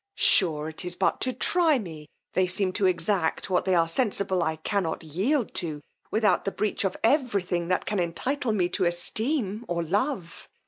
[0.15, 4.41] Sure it is but to try me, they seem to exact what they are sensible
[4.41, 8.85] I cannot yield to, without the breach of every thing that can entitle me to
[8.85, 10.49] esteem or love!